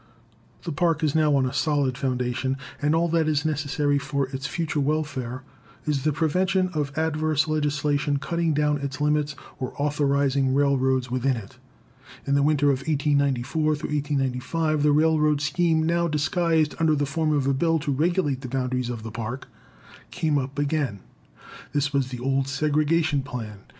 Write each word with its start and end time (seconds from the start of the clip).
The 0.63 0.71
Park 0.71 1.03
is 1.03 1.13
now 1.13 1.35
on 1.35 1.45
a 1.45 1.53
solid 1.53 1.95
foundation, 1.95 2.57
and 2.81 2.95
all 2.95 3.07
that 3.09 3.27
is 3.27 3.45
necessary 3.45 3.99
for 3.99 4.29
its 4.29 4.47
future 4.47 4.79
welfare 4.79 5.43
is 5.85 6.01
the 6.03 6.11
prevention 6.11 6.69
of 6.73 6.91
adverse 6.97 7.47
legislation 7.47 8.17
cutting 8.17 8.55
down 8.55 8.79
its 8.79 8.99
limits 8.99 9.35
or 9.59 9.75
authorizing 9.79 10.55
railroads 10.55 11.11
within 11.11 11.37
it. 11.37 11.59
In 12.25 12.33
the 12.33 12.41
winter 12.41 12.71
of 12.71 12.79
1894 12.87 13.75
95 14.09 14.81
the 14.81 14.91
railroad 14.91 15.39
scheme, 15.39 15.83
now 15.85 16.07
disguised 16.07 16.73
under 16.79 16.95
the 16.95 17.05
form 17.05 17.31
of 17.31 17.45
a 17.45 17.53
bill 17.53 17.77
to 17.77 17.91
regulate 17.91 18.41
the 18.41 18.49
boundaries 18.49 18.89
of 18.89 19.03
the 19.03 19.11
Park, 19.11 19.47
came 20.09 20.39
up 20.39 20.57
again. 20.57 21.01
This 21.73 21.93
was 21.93 22.07
the 22.07 22.19
old 22.19 22.47
segregation 22.47 23.21
plan. 23.21 23.59